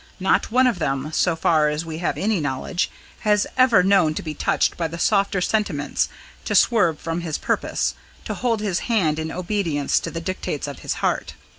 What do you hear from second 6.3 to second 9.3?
to swerve from his purpose, or hold his hand